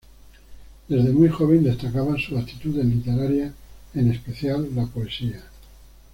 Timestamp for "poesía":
4.87-5.39